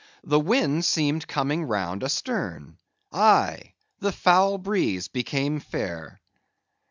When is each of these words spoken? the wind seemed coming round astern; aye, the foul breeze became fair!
the 0.23 0.39
wind 0.39 0.83
seemed 0.83 1.27
coming 1.27 1.63
round 1.63 2.03
astern; 2.03 2.79
aye, 3.11 3.73
the 3.99 4.11
foul 4.11 4.57
breeze 4.57 5.07
became 5.07 5.59
fair! 5.59 6.19